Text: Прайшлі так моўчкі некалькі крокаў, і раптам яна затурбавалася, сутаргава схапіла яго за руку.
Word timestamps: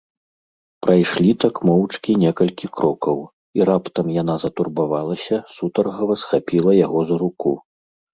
Прайшлі 0.83 1.31
так 1.43 1.55
моўчкі 1.69 2.11
некалькі 2.23 2.69
крокаў, 2.77 3.19
і 3.59 3.67
раптам 3.71 4.07
яна 4.21 4.35
затурбавалася, 4.45 5.35
сутаргава 5.59 6.17
схапіла 6.23 6.71
яго 6.79 6.99
за 7.11 7.15
руку. 7.25 7.51